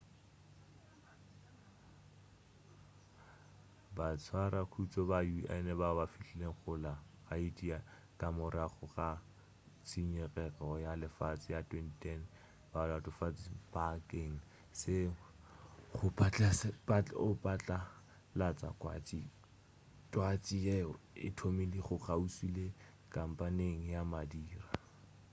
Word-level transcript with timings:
batshwarakhutšo 3.97 5.01
ba 5.11 5.19
un 5.59 5.67
bao 5.79 5.95
ba 5.99 6.05
fihlilego 6.13 6.55
go 6.63 6.73
la 6.85 6.93
haiti 7.29 7.67
ka 8.19 8.27
morago 8.37 8.83
ga 8.95 9.09
tšikinyego 9.87 10.67
ya 10.85 10.91
lefase 11.01 11.47
ya 11.55 11.61
2010 11.61 12.21
ba 12.71 12.81
latofatšwa 12.89 13.51
bakeng 13.73 14.35
sa 14.79 14.97
go 17.17 17.29
patlalatša 17.43 18.69
twatši 20.19 20.55
yeo 20.67 20.91
e 21.27 21.29
thomilego 21.37 21.95
kgauswi 22.01 22.47
le 22.57 22.65
kampeng 23.13 23.79
ya 23.93 24.01
madira 24.11 24.65